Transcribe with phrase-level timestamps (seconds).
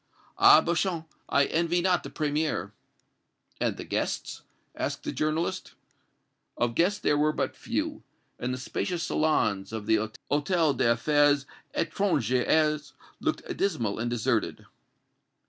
[0.39, 2.71] Ah, Beauchamp, I envy not the Premier!"
[3.59, 4.41] "And the guests?"
[4.75, 5.73] asked the journalist.
[6.57, 8.01] "Of guests there were but few;
[8.39, 9.97] and the spacious salons of the
[10.31, 11.45] Hôtel des Affaires
[11.75, 14.65] Étrangères looked dismal and deserted."